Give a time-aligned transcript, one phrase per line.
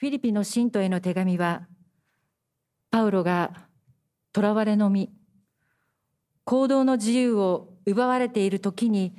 [0.00, 1.66] フィリピンの信徒への手紙は、
[2.90, 3.52] パウロが
[4.34, 5.12] 囚われの身、
[6.44, 9.14] 行動の自由を奪われている時に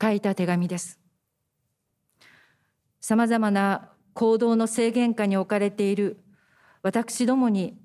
[0.00, 1.00] 書いた手紙です。
[3.00, 6.22] さまざまな行動の制限下に置かれている
[6.82, 7.78] 私どもに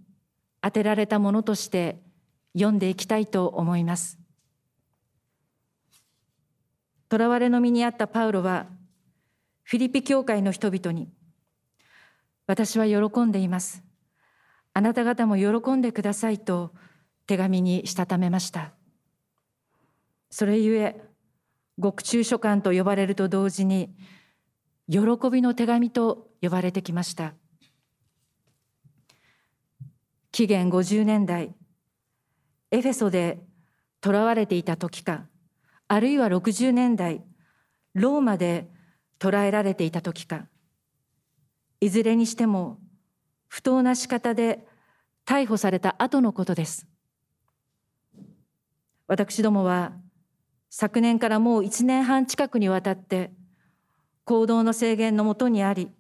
[0.61, 2.01] 当てられたものとして
[2.51, 4.19] 読んでいきたいと思います。
[7.09, 8.67] 囚われの身にあったパウロは、
[9.63, 11.07] フィリピ教会の人々に、
[12.51, 13.81] 私は喜んでいます。
[14.73, 16.73] あなた方も喜んでくださいと
[17.25, 18.73] 手紙にしたためました。
[20.29, 21.01] それゆえ、
[21.77, 23.95] 獄中書簡と呼ばれると同時に、
[24.89, 24.99] 喜
[25.31, 27.35] びの手紙と呼ばれてきました。
[30.33, 31.55] 紀元50年代、
[32.71, 33.39] エフェソで
[34.03, 35.25] 囚われていた時か、
[35.87, 37.23] あるいは60年代、
[37.93, 38.69] ローマで
[39.19, 40.47] 捕らえられていた時か、
[41.81, 42.79] いずれにしても
[43.47, 44.65] 不当な仕方で
[45.25, 46.87] 逮捕された後のことです。
[49.07, 49.91] 私どもは
[50.69, 53.31] 昨年からもう1年半近くにわたって
[54.23, 55.91] 行動の制限のもとにあり、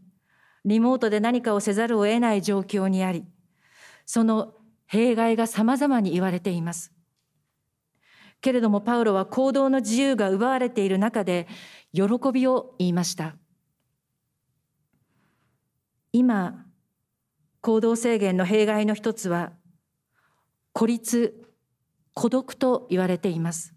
[0.63, 3.25] リモートで何かをせざるを得ない状況にあり、
[4.05, 4.53] その
[4.85, 6.93] 弊害が様々に言われています。
[8.39, 11.47] けれどもパウロは行動の自由が奪われている中で
[11.93, 13.35] 喜びを言いました。
[16.13, 16.65] 今、
[17.61, 19.53] 行動制限の弊害の一つは、
[20.73, 21.47] 孤立、
[22.13, 23.73] 孤独と言われています。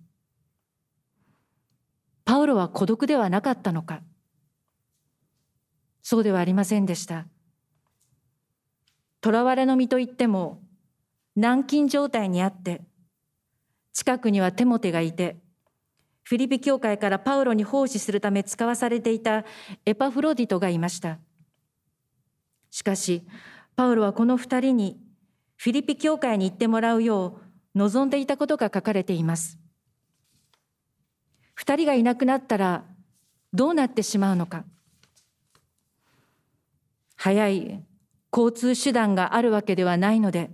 [2.25, 4.01] パウロは孤独ではなかったのか
[6.03, 7.27] そうではありませんでした。
[9.23, 10.61] 囚われの身といっても、
[11.37, 12.83] 軟禁状態にあって、
[13.93, 15.37] 近くにはテモテがいて、
[16.25, 19.45] フィリピ教会からパウロに奉仕するため使わされていた
[19.87, 21.19] エパフロディトがいました。
[22.75, 23.22] しかし、
[23.77, 25.00] パウロはこの二人に
[25.55, 27.39] フィリピ教会に行ってもらうよ
[27.77, 29.61] う望んでいたことが書かれています。
[31.55, 32.83] 二人がいなくなったら
[33.52, 34.64] どうなってしまうのか。
[37.14, 37.84] 早い
[38.36, 40.51] 交通手段があるわけではないので、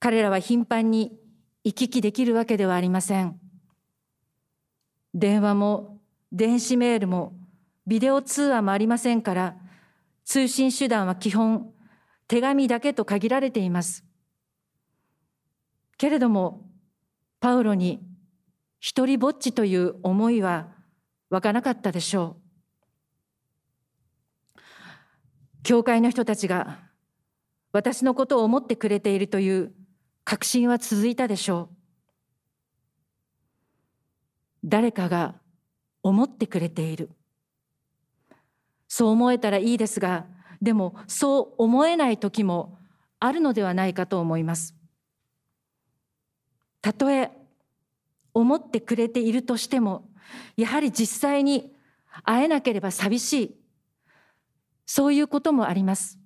[0.00, 1.18] 彼らは頻繁に
[1.64, 3.40] 行き来できるわけではありません。
[5.14, 6.00] 電話も
[6.32, 7.32] 電子メールも
[7.86, 9.56] ビデオ通話もありませんから、
[10.24, 11.72] 通信手段は基本、
[12.26, 14.04] 手紙だけと限られています。
[15.96, 16.68] けれども、
[17.40, 18.00] パウロに
[18.80, 20.68] 一人ぼっちという思いは
[21.30, 22.36] 湧かなかったでしょ
[24.56, 24.60] う。
[25.62, 26.78] 教会の人たちが
[27.72, 29.74] 私のことを思ってくれているという
[30.24, 31.76] 確信は続いたでしょう。
[34.64, 35.34] 誰かが
[36.02, 37.10] 思ってくれている。
[38.96, 40.24] そう思えたらいいですが、
[40.62, 42.78] でもそう思えない時も
[43.18, 44.72] あるのではないかと思います。
[46.80, 47.32] たとえ
[48.34, 50.08] 思ってくれているとしても、
[50.56, 51.74] やはり実際に
[52.22, 53.56] 会えなければ寂しい。
[54.86, 56.20] そういうこともあります。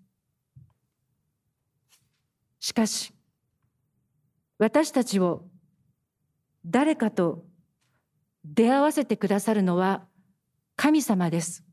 [2.60, 3.14] しかし、
[4.58, 5.46] 私たちを
[6.66, 7.46] 誰かと
[8.44, 10.06] 出会わせてくださるのは
[10.76, 11.64] 神様です。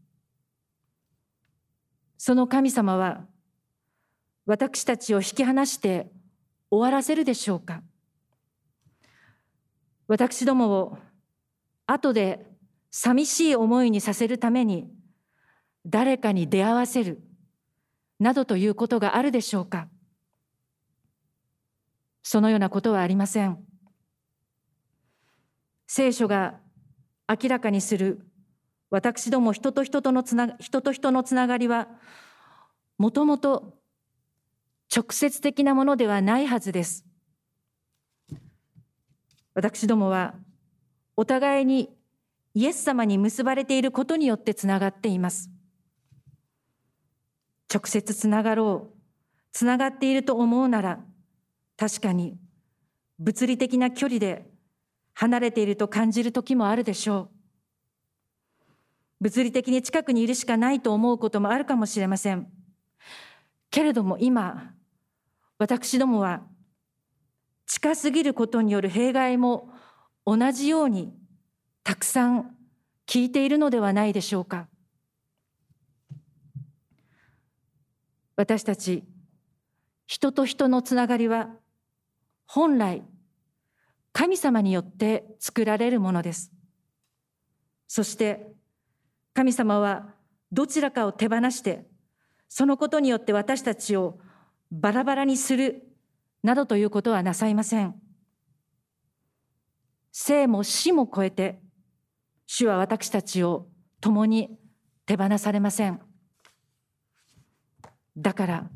[2.17, 3.25] その神様は
[4.45, 6.11] 私たちを引き離して
[6.71, 7.81] 終わらせるでしょうか？
[10.07, 10.97] 私どもを
[11.87, 12.45] 後で
[12.91, 14.89] 寂しい思いにさせるために
[15.85, 17.21] 誰かに出会わせる
[18.19, 19.87] などということがあるでしょうか？
[22.23, 23.59] そのようなことはありません。
[25.87, 26.55] 聖書が
[27.27, 28.25] 明らかにする
[28.95, 31.89] 私ども人と人とのつな人と人のつながりは
[32.97, 33.73] もともと
[34.95, 37.03] 直接的なものではないはずです。
[39.53, 40.33] 私どもは
[41.17, 41.89] お互いに
[42.53, 45.51] イエス様に結ばれていることによってつながっています。
[47.73, 48.97] 直接つながろう、
[49.51, 50.99] つながっていると思うなら、
[51.75, 52.37] 確かに
[53.19, 54.49] 物理的な距離で
[55.13, 57.34] 離れていると感じる時もあるでしょう。
[59.19, 62.47] 物理的に近くにいるしかないと思うこともあるかもしれません。
[63.71, 64.73] けれども今、
[65.57, 66.41] 私どもは
[67.65, 69.69] 近すぎることによる弊害も
[70.25, 71.13] 同じように
[71.83, 72.55] たくさん
[73.07, 74.67] 聞いているのではないでしょうか。
[78.35, 79.03] 私たち
[80.07, 81.49] 人と人のつながりは
[82.47, 83.01] 本来
[84.11, 86.51] 神様によって作られるものです。
[87.87, 88.54] そして
[89.35, 90.15] 神様は
[90.51, 91.85] どちらかを手放して
[92.49, 94.17] そのことによって私たちを
[94.71, 95.83] バラバラにする
[96.43, 97.95] などということはなさいません。
[100.11, 101.59] 生も死も超えて、
[102.45, 103.67] 主は私たちを
[103.99, 104.57] 共に
[105.05, 105.99] 手放されません。
[108.15, 108.69] だから、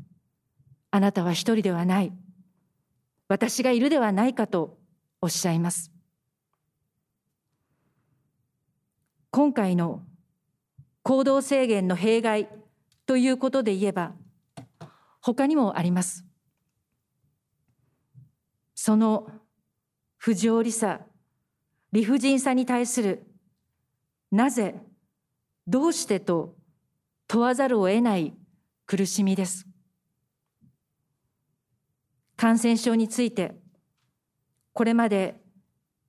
[0.90, 2.12] あなたは一人ではない。
[3.28, 4.78] 私がいるではないかと
[5.22, 5.92] おっしゃいます。
[9.30, 10.02] 今回の
[11.02, 12.48] 行動制限の弊害
[13.06, 14.12] ということで言えば、
[15.20, 16.24] 他にもあります。
[18.74, 19.30] その
[20.16, 21.00] 不条理さ、
[21.92, 23.26] 理不尽さに対する、
[24.30, 24.74] なぜ、
[25.66, 26.56] どうしてと
[27.26, 28.34] 問わざるを得ない
[28.86, 29.66] 苦しみです。
[32.36, 33.54] 感染症について、
[34.72, 35.40] これまで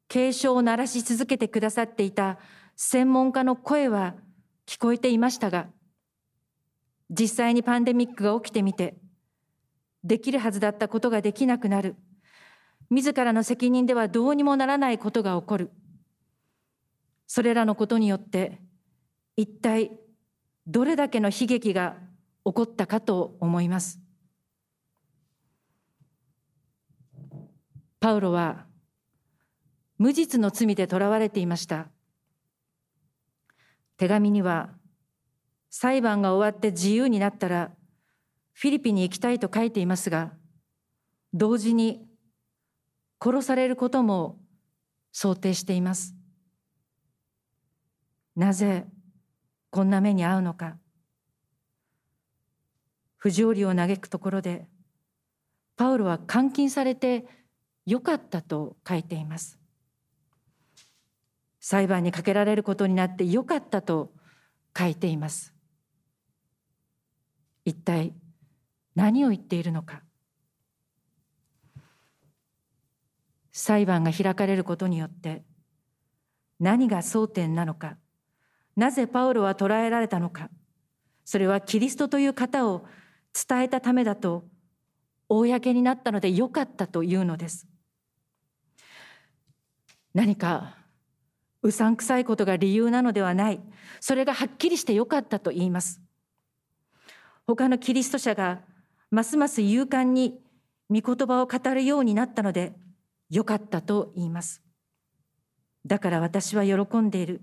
[0.07, 2.37] 警鐘を鳴らし続けてくださっていた
[2.75, 4.15] 専門家の声は
[4.71, 5.67] 聞こえていましたが、
[7.09, 8.95] 実際にパンデミックが起きてみて、
[10.01, 11.97] できるはずだったことができなくなる、
[12.89, 15.71] 自らの責任ではどうにもならないことが起こる。
[17.27, 18.61] それらのことによって、
[19.35, 19.91] 一体
[20.65, 21.97] どれだけの悲劇が
[22.45, 23.99] 起こったかと思います。
[27.99, 28.67] パウロは
[29.97, 31.89] 無実の罪で囚われていました。
[34.01, 34.71] 手紙には、
[35.69, 37.69] 裁判が終わって自由になったら、
[38.51, 40.33] フィリピンに行きたいと書いていますが、
[41.35, 42.07] 同時に
[43.23, 44.39] 殺されることも
[45.11, 46.15] 想定しています。
[48.35, 48.87] なぜ
[49.69, 50.79] こんな目に遭うのか。
[53.17, 54.67] 不条理を嘆くところで、
[55.75, 57.27] パウロは監禁されて
[57.85, 59.60] よかったと書いています。
[61.61, 64.11] 裁判にかけられることになってよかったと
[64.77, 65.53] 書いています。
[67.63, 68.13] 一体
[68.95, 70.01] 何を言っているのか。
[73.51, 75.43] 裁判が開かれることによって
[76.59, 77.97] 何が争点なのか。
[78.75, 80.49] なぜパウロは捕らえられたのか。
[81.25, 82.85] それはキリストという方を
[83.33, 84.45] 伝えたためだと
[85.29, 87.67] 公になったのでよかったというのです。
[90.15, 90.80] 何か
[91.63, 93.61] うさんくさいことが理由なのではない。
[93.99, 96.01] それがはっきりしてよかったと言います。
[97.45, 98.61] 他のキリスト者が
[99.09, 100.39] ますます勇敢に
[100.89, 102.73] 御言葉を語るようになったので
[103.29, 104.61] よかったと言います。
[105.85, 107.41] だから私は喜んでいる。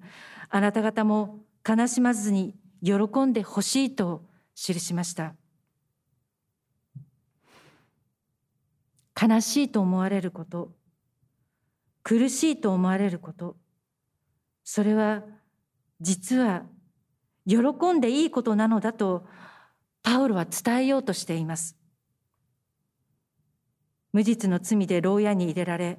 [0.48, 4.24] あなた方も悲しまずに喜んでほしいと
[4.54, 5.34] 記しました。
[9.20, 10.72] 悲しいと思われること、
[12.04, 13.56] 苦しいと思われること、
[14.70, 15.22] それは
[15.98, 16.64] 実は
[17.46, 19.26] 喜んでいいことなのだと
[20.02, 21.74] パウロは伝えようとしています。
[24.12, 25.98] 無実の罪で牢屋に入れられ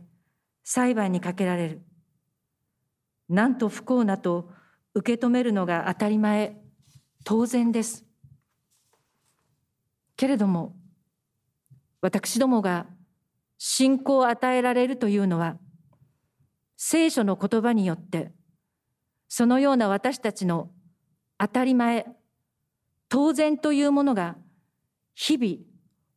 [0.63, 1.81] 裁判にかけられる。
[3.27, 4.51] なんと不幸なと
[4.93, 6.61] 受け止めるのが当たり前、
[7.23, 8.05] 当然です。
[10.15, 10.75] けれども
[12.01, 12.85] 私どもが
[13.57, 15.57] 信仰を与えられるというのは
[16.77, 18.31] 聖書の言葉によって
[19.29, 20.71] そのような私たちの
[21.37, 22.07] 当たり前、
[23.07, 24.35] 当然というものが
[25.13, 25.63] 日々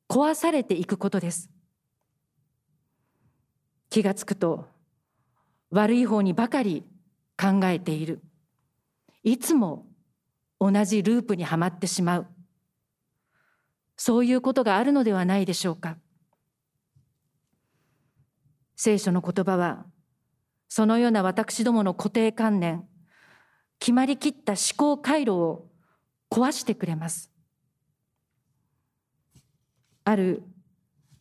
[0.08, 1.50] 壊されていくことです。
[3.90, 4.66] 気がつくと
[5.70, 6.84] 悪い方にばかり
[7.38, 8.22] 考えている。
[9.22, 9.86] いつも
[10.58, 12.26] 同じループにはまってしまう。
[13.96, 15.98] そういうことがあるのではないでしょうか。
[18.74, 19.84] 聖書の言葉は、
[20.68, 22.88] そのような私どもの固定観念、
[23.82, 25.66] 決まりきった思考回路を
[26.30, 27.32] 壊してくれます。
[30.04, 30.44] ある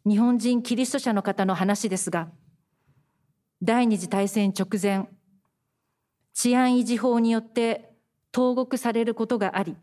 [0.06, 2.30] 日本人キリスト者の方の話ですが、
[3.63, 5.10] 第二次大戦直前、
[6.36, 7.96] 治安維持法によって
[8.32, 9.75] 投獄されることがあり、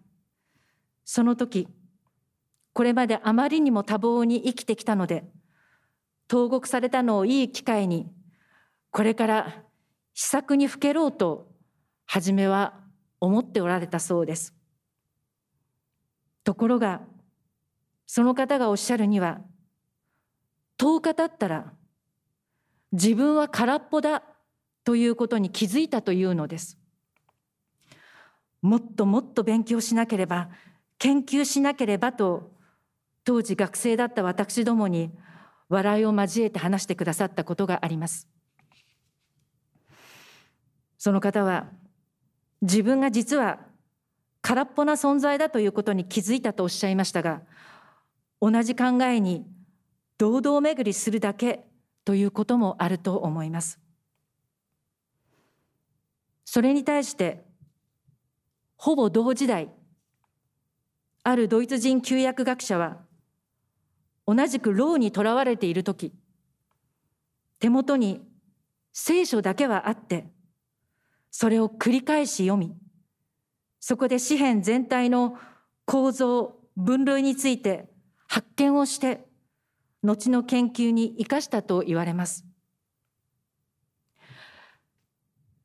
[1.05, 1.67] その時、
[2.75, 5.25] これまであまりにも多忙に生きてきたので、
[6.29, 8.09] 投獄されたのをいい機会に、
[8.93, 9.65] これから
[10.15, 11.58] 施策にふけろうと
[12.09, 12.73] 初めは
[13.21, 14.55] 思っておられたそうです。
[16.43, 17.03] ところが、
[18.07, 19.43] その方がおっしゃるには、
[20.79, 21.75] 10日経ったら、
[22.93, 24.23] 自分は空っぽだ
[24.85, 26.79] ということに気づいたというのです。
[28.63, 30.49] もっともっと勉強しなければ、
[30.97, 32.53] 研究しなければと、
[33.23, 35.13] 当時学生だった私どもに
[35.69, 38.27] 笑いを交えて話してくださったことがあります。
[40.97, 41.69] その方は
[42.63, 43.61] 自分が実は
[44.43, 47.43] 空っぽな存在だということに気づいたとおっしゃいましたが
[48.41, 49.47] 同じ考えに
[50.17, 51.67] 堂々巡りするだけ
[52.05, 53.79] ということもあると思います。
[56.45, 57.45] それに対して
[58.77, 59.69] ほぼ同時代
[61.23, 62.97] あるドイツ人旧約学者は
[64.27, 66.15] 同じく牢にとらわれている時
[67.59, 68.27] 手元に
[68.93, 70.27] 聖書だけはあって
[71.31, 72.75] それを繰り返し読み
[73.81, 75.39] そこで詩篇全体の
[75.85, 77.89] 構造分類について
[78.27, 79.27] 発見をして
[80.03, 82.45] 後の研究に生かしたと言われます。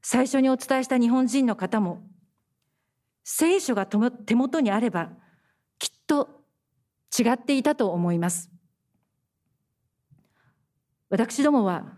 [0.02, 2.02] 最初にお伝えした日本人の方も
[3.24, 5.12] 聖書が手元にあれば
[5.80, 6.42] きっと
[7.18, 8.50] 違っていたと思います。
[11.10, 11.98] 私どもは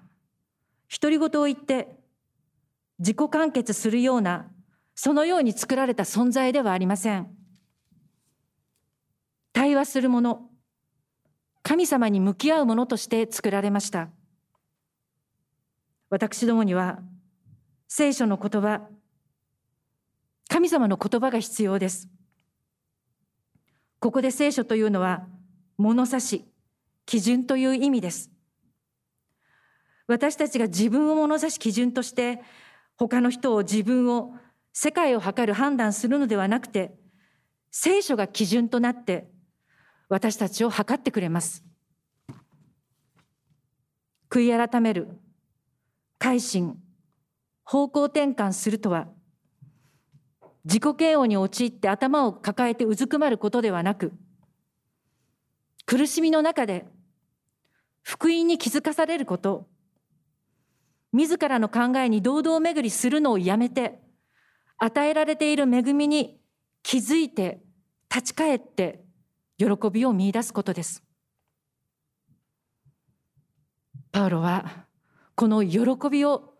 [1.01, 1.94] 独り言を言って
[2.99, 4.47] 自己完結するような
[4.95, 7.27] そのように作られた存在ではありません。
[9.51, 10.49] 対話するもの
[11.63, 14.09] 神様に向き合うものとして作られました。
[16.09, 16.99] 私どもには
[17.87, 18.87] 聖書の言葉
[20.47, 22.07] 神様の言葉が必要です。
[23.99, 25.25] ここで聖書というのは
[25.77, 26.45] 物差し
[27.05, 28.31] 基準という意味です。
[30.07, 32.41] 私たちが自分を物差し基準として
[32.97, 34.33] 他の人を自分を
[34.73, 36.95] 世界を測る判断するのではなくて
[37.71, 39.27] 聖書が基準となって
[40.07, 41.63] 私たちを測ってくれます。
[44.29, 45.19] 悔い改める
[46.19, 46.77] 改心
[47.63, 49.07] 方向転換するとは
[50.65, 54.11] 自己嫌悪に陥って頭を抱えてうずくまることではなく
[55.85, 56.85] 苦しみの中で
[58.01, 59.67] 福音に気づかされること
[61.15, 64.01] 自らの考えに堂々巡りするのをやめて
[64.77, 66.41] 与えられている恵みに
[66.83, 67.61] 気づいて
[68.13, 69.01] 立ち返って
[69.57, 71.03] 喜びを見出すことです。
[74.11, 74.85] パウロは
[75.35, 76.53] この喜びを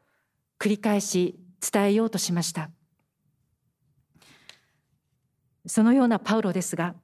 [0.57, 2.69] 繰り返し伝えようとしました。
[5.67, 6.95] そのようなパウロですが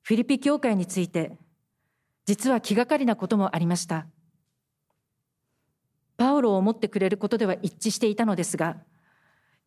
[0.00, 1.36] フィリピ教会について
[2.24, 4.06] 実は気がかりなこともありました。
[6.22, 8.76] パウロを思ってくれることでは一致していたのですが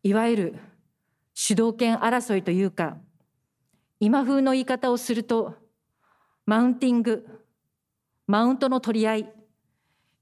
[0.02, 0.58] いわゆる
[1.34, 2.96] 主導権争いというか
[4.00, 5.52] 今風の言い方をすると
[6.46, 7.26] マウンティング
[8.26, 9.32] マウントの取り合い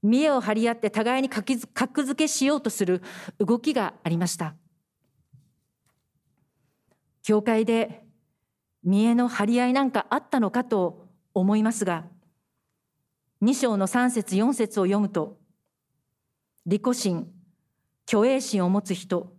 [0.03, 3.01] 見栄を張り合って互いに格付けしようとする
[3.39, 4.55] 動きがありました。
[7.23, 8.03] 教会で
[8.83, 12.03] 見栄の張り合いなんかあったのかと思いますが
[13.41, 15.44] 2章の3節4節を読むと
[16.65, 17.31] 利己心
[18.07, 19.33] 虚栄心を持つ人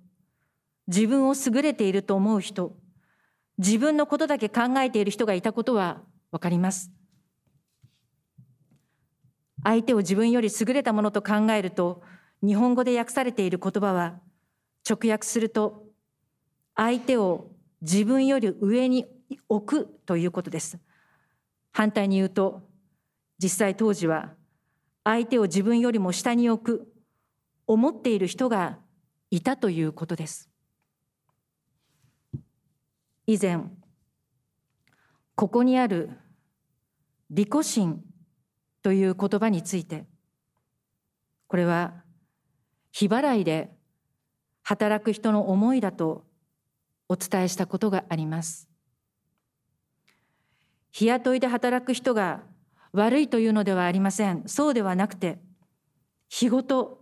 [0.87, 2.77] 自分を優れていると思う人
[3.59, 6.91] 自分のことだけ考えている人がいたことは分かります。
[9.65, 12.03] 相手を自分より優れたものと考えると
[12.45, 14.21] 日本語で訳されている言葉は
[14.89, 15.87] 直訳すると
[16.77, 19.07] 相手を自分より上に
[19.49, 20.79] 置くということです。
[21.73, 22.63] 反対に言うと
[23.43, 24.35] 実際当時は
[25.03, 26.96] 相手を自分よりも下に置く
[27.67, 28.79] 思っている人が
[29.31, 30.49] いたということです。
[33.27, 33.65] 以前
[35.35, 36.11] ここにある
[37.29, 38.05] 利己心
[38.83, 40.07] という言葉について
[41.49, 42.05] これは
[42.93, 43.71] 日払いで
[44.63, 46.25] 働く人の思いだと
[47.09, 48.69] お伝えしたことがあります。
[50.93, 52.43] 日雇いで働く人が
[52.93, 54.45] 悪いというのではありません。
[54.47, 55.39] そうではなくて
[56.29, 56.96] 日ごと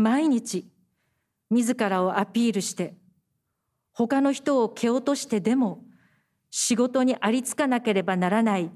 [0.00, 0.66] 毎日
[1.50, 2.94] 自らをアピールして
[3.92, 5.84] 他の人を蹴落としてでも
[6.50, 8.70] 仕事にありつかなければならない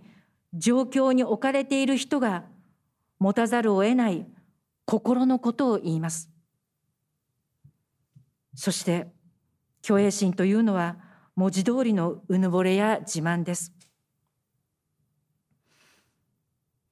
[0.52, 2.45] 状況に置かれている人が
[3.19, 4.26] 持たざるを得ない
[4.85, 6.28] 心のことを言います。
[8.54, 9.07] そして
[9.83, 10.99] 虚栄心というのは
[11.37, 13.73] 文字通りのうぬぼれや自慢です。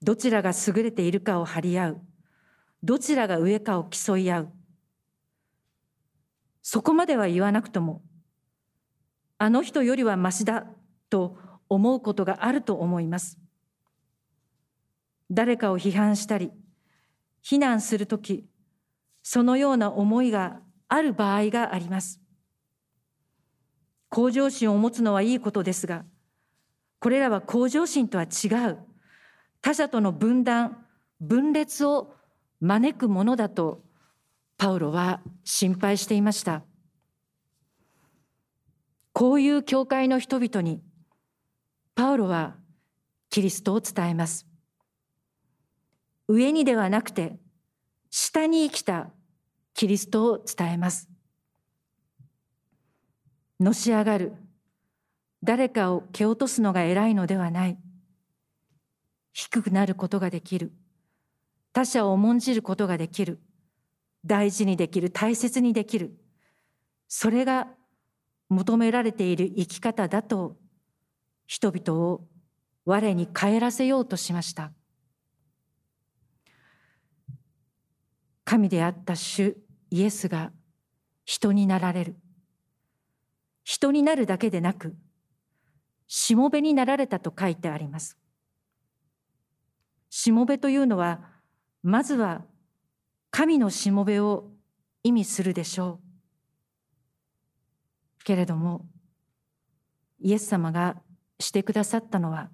[0.01, 2.01] どちらが優れているかを張り合う。
[2.83, 4.53] どちらが上かを競い合う。
[6.63, 8.03] そこまでは言わなくとも、
[9.39, 10.67] あの人よりはましだ
[11.11, 11.37] と
[11.69, 13.39] 思うことがあると思います。
[15.31, 16.51] 誰かを批判したり、
[17.41, 18.47] 非難するとき、
[19.23, 22.21] そのような思いがある場合があります。
[24.09, 26.05] 向上心を持つのはいいことですが、
[26.99, 28.79] これらは向上心とは違う、
[29.61, 30.87] 他者との分断、
[31.21, 32.15] 分裂を
[32.63, 33.83] 招くものだと、
[34.57, 36.63] パウロは心配していました。
[39.13, 40.81] こういう教会の人々に
[41.97, 42.55] パウロは
[43.31, 44.47] キリストを伝えます。
[46.29, 47.37] 上にではなくて
[48.11, 49.11] 下に生きた
[49.75, 51.11] キリストを伝えます。
[53.59, 54.35] のし上がる
[55.43, 57.77] 誰かを蹴落とすのが偉いのではない。
[59.33, 60.73] 低くなることができる。
[61.73, 63.41] 他者を重んじることができる。
[64.25, 66.17] 大事にできる大切にできる。
[67.09, 67.69] それが
[68.49, 70.57] 求められている生き方だと
[71.47, 72.27] 人々を
[72.85, 74.73] 我に帰らせようとしました。
[78.45, 79.57] 神であった主
[79.91, 80.53] イエスが
[81.25, 82.17] 人になられる。
[83.65, 84.95] 人になるだけでなく
[86.09, 88.19] しもべになられたと書いてあります。
[90.11, 91.32] しもべというのは
[91.83, 92.43] まずは
[93.31, 94.51] 神のしもべを
[95.03, 96.01] 意味するでしょ
[98.21, 98.25] う。
[98.25, 98.87] けれども
[100.21, 100.97] イエス様が
[101.41, 102.51] してくださったのは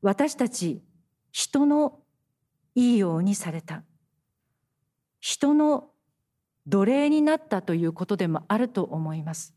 [0.00, 0.82] 私たち
[1.32, 1.98] 人の
[2.76, 3.82] いいようにされた。
[5.20, 5.90] 人の
[6.66, 9.54] 奴隷になったということでもあると思います。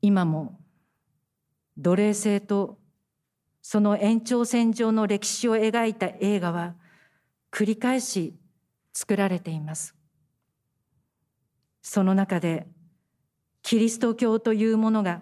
[0.00, 0.60] 今も
[1.76, 2.78] 奴隷制と
[3.70, 6.74] その延長線上の歴史を描いた映画は
[7.52, 8.34] 繰り返し
[8.94, 9.94] 作られています
[11.82, 12.66] その中で
[13.62, 15.20] キリスト教というものが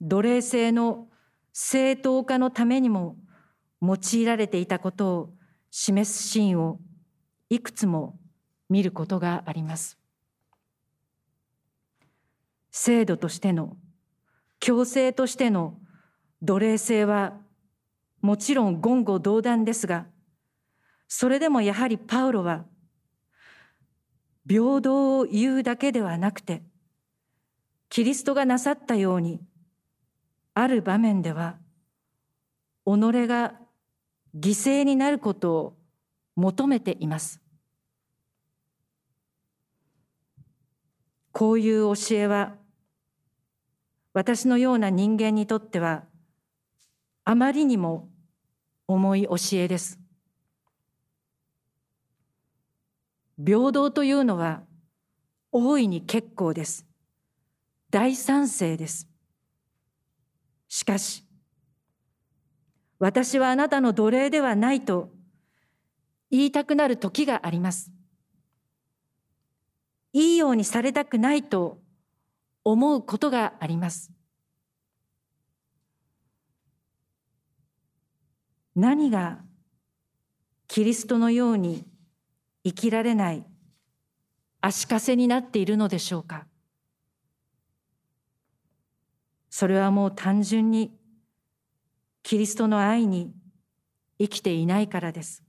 [0.00, 1.06] 奴隷制の
[1.52, 3.14] 正当化のためにも
[3.80, 5.30] 用いられていたことを
[5.70, 6.80] 示すシーンを
[7.50, 8.18] いくつも
[8.68, 9.96] 見ることがあります。
[12.72, 13.76] 制度としての
[14.58, 15.78] 強制としての
[16.42, 17.34] 奴隷制は
[18.20, 20.06] もちろん言語道断ですが
[21.08, 22.64] それでもやはりパウロは
[24.48, 26.62] 平等を言うだけではなくて
[27.90, 29.40] キリストがなさったように
[30.54, 31.56] ある場面では
[32.84, 33.54] 己が
[34.36, 35.76] 犠牲になることを
[36.36, 37.40] 求めています。
[41.32, 42.56] こういう教えは
[44.12, 46.07] 私のような人間にとっては
[47.30, 48.08] あまりにも
[48.86, 49.98] 重い教えです
[53.36, 54.62] 平等というのは
[55.52, 56.86] 大いに結構です。
[57.90, 59.06] 大賛成です。
[60.68, 61.22] しかし、
[62.98, 65.10] 私はあなたの奴隷ではないと
[66.30, 67.92] 言いたくなる時があります。
[70.14, 71.78] いいようにされたくないと
[72.64, 74.17] 思うことがあります。
[78.80, 79.38] 何が
[80.68, 81.84] キリストのように
[82.62, 83.44] 生きられない
[84.60, 86.46] 足かせになっているのでしょうか？
[89.50, 90.96] それはもう単純に
[92.22, 93.32] キリストの愛に
[94.16, 95.42] 生きていないからです。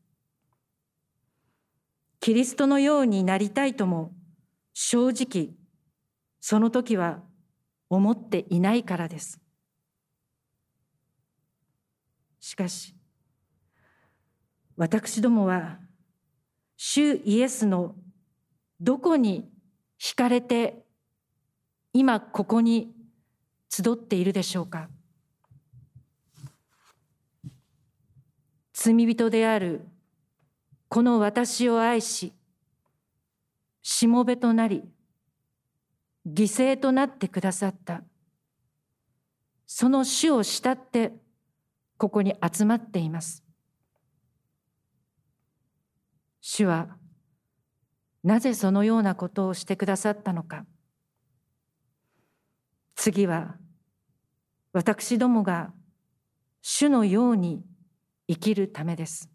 [2.19, 4.11] キリストのようになりたいとも
[4.73, 5.51] 正直
[6.41, 7.21] その時は
[7.91, 9.39] 思っていないからです。
[12.39, 12.95] しかし
[14.79, 15.77] 私どもは
[16.77, 17.95] 主イエスの
[18.79, 19.51] どこに
[19.99, 20.85] 惹かれて
[21.91, 22.95] 今ここに
[23.69, 24.87] 集っているでしょうか？
[28.71, 29.85] 罪人である
[30.87, 32.31] この私を愛し
[33.81, 34.85] しもべとなり
[36.25, 38.01] 犠牲となってくださった。
[39.67, 41.11] その主を慕って
[41.97, 43.43] ここに集まっています。
[46.51, 46.87] 主は
[48.23, 50.65] なぜそのようなことをしてくださったのか。
[52.95, 53.55] 次は
[54.73, 55.71] 私どもが
[56.63, 57.63] 主のように
[58.27, 59.29] 生きるためです。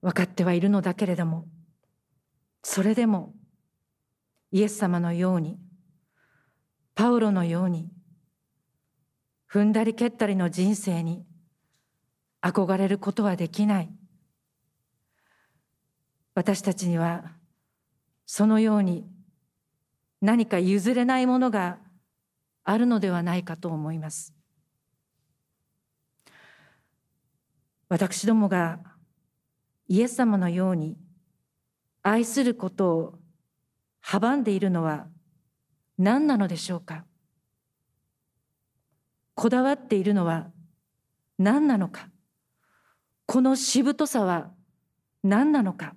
[0.00, 1.46] 分かってはいるのだけれども
[2.62, 3.34] それでも
[4.50, 5.58] イエス様のように
[6.94, 7.90] パウロのように
[9.52, 11.26] 踏んだり蹴ったりの人生に
[12.44, 13.90] 憧れることはできない。
[16.34, 17.32] 私たちには
[18.26, 19.06] そのように
[20.20, 21.78] 何か譲れないものが
[22.64, 24.34] あるのではないかと思います。
[27.88, 28.78] 私どもが
[29.88, 30.98] イエス様のように
[32.02, 33.18] 愛することを
[34.04, 35.06] 阻んでいるのは
[35.96, 37.06] 何なのでしょうか。
[39.34, 40.50] こだわっているのは
[41.38, 42.08] 何なのか。
[43.26, 44.50] このしぶとさは
[45.22, 45.96] 何なのか？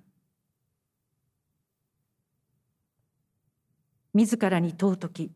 [4.14, 5.30] 自らに問う時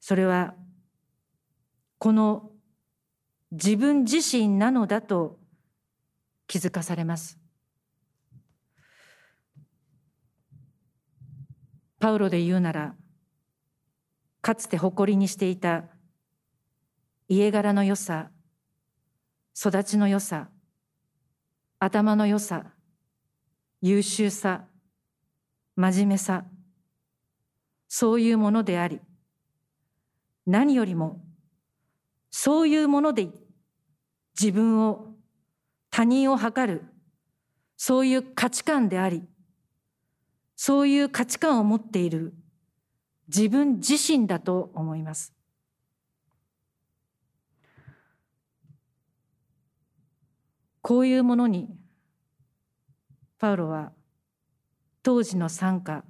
[0.00, 0.54] それは
[1.98, 2.50] この
[3.52, 5.38] 自分自身なのだと
[6.46, 7.38] 気づかされます。
[11.98, 12.94] パウロで言うなら
[14.42, 15.84] かつて誇りにしていた
[17.28, 18.30] 家柄の良さ
[19.58, 20.48] 育ちの良さ、
[21.78, 22.64] 頭の良さ、
[23.80, 24.64] 優秀さ、
[25.76, 26.44] 真面目さ、
[27.88, 29.00] そういうものであり、
[30.46, 31.20] 何よりも
[32.30, 33.28] そういうもので
[34.38, 35.14] 自分を
[35.90, 36.84] 他人を測る
[37.76, 39.24] そういう価値観であり
[40.54, 42.34] そういう価値観を持っている
[43.28, 45.35] 自分自身だと思います。
[50.86, 51.68] こういうものに
[53.40, 53.90] パウロは
[55.02, 56.04] 当時の賛歌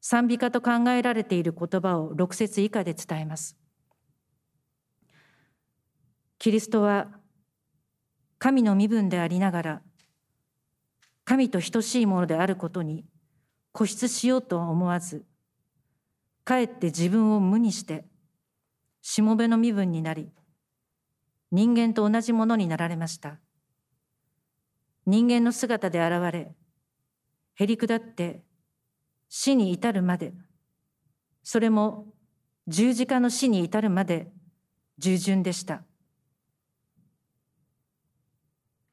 [0.00, 3.58] 賛美歌と考えられている言葉を6節以下で伝えます。
[6.38, 7.08] キリストは
[8.38, 9.82] 神の身分でありながら
[11.26, 13.04] 神と等しいものであることに
[13.74, 15.26] 固執しようとは思わず
[16.42, 18.06] かえって自分を無にして
[19.02, 20.30] しもべの身分になり
[21.52, 23.43] 人間と同じものになられました。
[25.06, 26.54] 人間の姿で現れ
[27.54, 28.42] へりくだって
[29.28, 30.32] 死に至るまで
[31.42, 32.06] それも
[32.66, 34.30] 十字架の死に至るまで
[34.98, 35.82] 従順でした。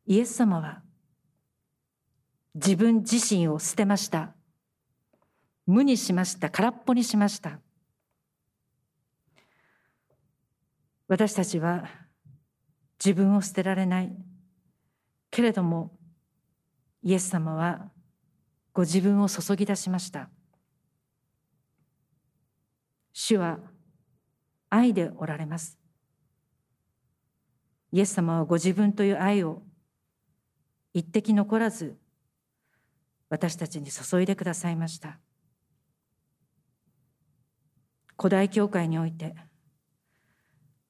[0.06, 0.82] イエス様は
[2.54, 4.34] 自分自身を捨てました。
[5.66, 6.50] 無にしました。
[6.50, 7.60] 空っぽにしました。
[11.08, 11.88] 私たちは
[13.04, 14.12] 自分を捨てられない。
[15.30, 15.98] けれども
[17.04, 17.90] イエス様は
[18.74, 20.30] ご自分を注ぎ出しました。
[23.14, 23.60] 主は
[24.70, 25.78] 愛でおられます。
[27.92, 29.62] イエス様はご自分という愛を
[30.94, 31.98] 一滴残らず
[33.30, 35.20] 私たちに注いでくださいました。
[38.18, 39.36] 古代教会において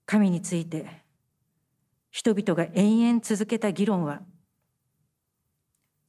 [0.06, 1.02] 神について
[2.10, 4.22] 人々が延々続けた議論は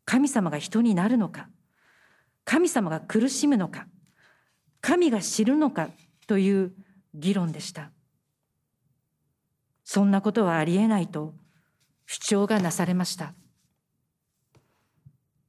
[0.05, 1.49] 神様が人になるのか？
[2.45, 3.87] 神様が苦しむのか？
[4.81, 5.89] 神が知るのか？
[6.27, 6.73] という
[7.15, 7.91] 議論でした。
[9.85, 11.35] そんなことはありえないと
[12.07, 13.35] 主張がなされました。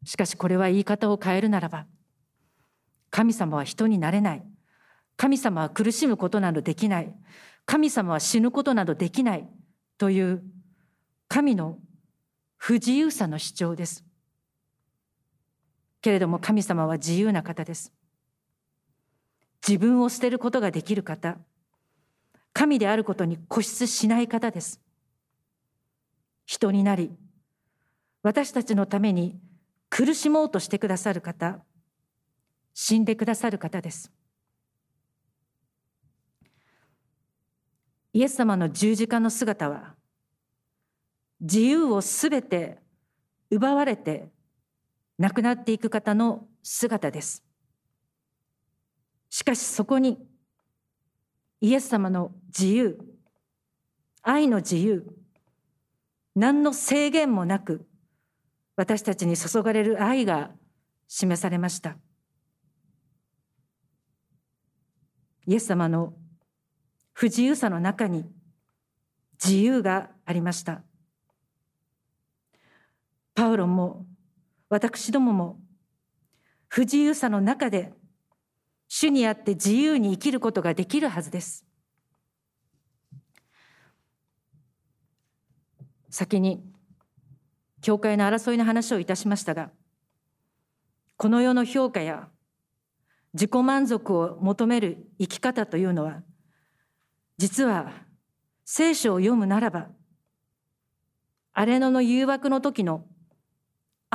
[0.05, 1.85] しかしこれは言い方を変えるならば
[3.09, 4.43] 神様は人になれない。
[5.15, 7.13] 神様は苦しむことなどできない。
[7.65, 9.47] 神様は死ぬことなどできない。
[9.97, 10.43] という
[11.27, 11.77] 神の
[12.57, 14.03] 不自由さの主張です。
[16.03, 17.93] けれども神様は自由な方です。
[19.65, 21.37] 自分を捨てることができる方。
[22.51, 24.81] 神であることに固執しない方です。
[26.45, 27.15] 人になり
[28.21, 29.39] 私たちのために
[29.89, 31.61] 苦しもうとしてくださる方。
[32.73, 34.11] 死んでくださる方です。
[38.11, 39.95] イエス様の十字架の姿は
[41.39, 42.79] 自由をすべて
[43.49, 44.32] 奪われて
[45.17, 47.43] 亡くなっていく方の姿です。
[49.29, 50.19] しかしそこに
[51.61, 52.99] イエス様の自由
[54.21, 55.05] 愛の自由
[56.35, 57.85] 何の制限もなく
[58.75, 60.51] 私たちに注がれる愛が
[61.07, 61.97] 示されました。
[65.45, 66.13] イエス様の
[67.11, 68.25] 不自由さの中に
[69.43, 70.81] 自由がありました。
[73.35, 74.05] パウロも
[74.73, 75.59] 私どもも
[76.67, 77.93] 不自由さの中で
[78.87, 81.63] 主にあって自由に生きることができるはずです。
[86.09, 86.63] 先に
[87.81, 89.69] 教会の争いの話をいたしましたが
[91.17, 92.29] この世の評価や
[93.33, 96.21] 自己満足を求める生き方というのは
[97.37, 97.91] 実は
[98.63, 99.89] 聖書を読むならば
[101.51, 103.05] 荒れ野の誘惑の時の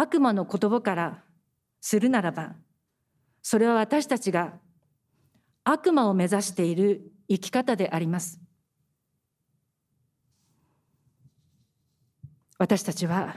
[0.01, 1.25] 悪魔の言葉から
[1.81, 2.55] するならば
[3.43, 4.55] それは私たちが
[5.65, 8.41] 悪魔を目指している生き方であります
[12.59, 13.35] 私たちは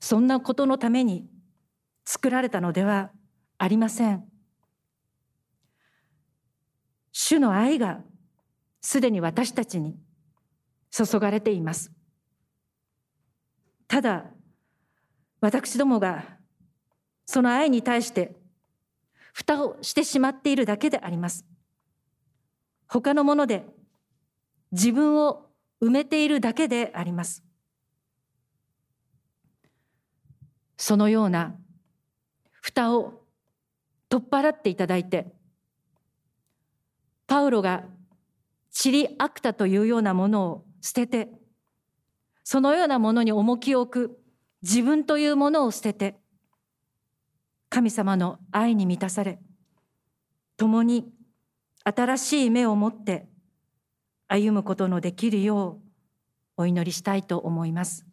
[0.00, 1.28] そんなことのために
[2.04, 3.12] 作られたのでは
[3.58, 4.24] ありません。
[7.12, 8.00] 主の愛が
[8.80, 9.96] すでに私たちに
[10.90, 11.92] 注がれています。
[13.86, 14.24] ただ、
[15.42, 16.24] 私どもが
[17.26, 18.36] その愛に対して
[19.34, 21.44] 蓋をしてしまっているだけであります。
[22.86, 23.66] 他のもので
[24.70, 25.46] 自分を
[25.82, 27.42] 埋めているだけであります。
[30.76, 31.56] そのような
[32.60, 33.24] 蓋を
[34.08, 35.26] 取っ払っていただいて
[37.26, 37.82] パウロが
[38.70, 41.30] チリアクタというようなものを捨てて
[42.44, 44.21] そのようなものに重きを置く
[44.62, 46.16] 自分というものを捨てて
[47.68, 49.40] 神様の愛に満たされ
[50.56, 51.10] 共に
[51.84, 53.26] 新しい目を持って
[54.28, 55.80] 歩むことのできるよ
[56.56, 58.06] うお祈りしたいと思います。